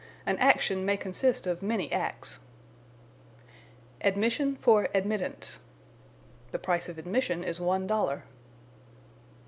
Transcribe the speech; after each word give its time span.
An 0.25 0.39
action 0.39 0.83
may 0.83 0.97
consist 0.97 1.45
of 1.45 1.61
many 1.61 1.91
acts. 1.91 2.39
Admission 4.03 4.55
for 4.55 4.87
Admittance. 4.95 5.59
"The 6.49 6.57
price 6.57 6.89
of 6.89 6.97
admission 6.97 7.43
is 7.43 7.61
one 7.61 7.85
dollar." 7.85 8.23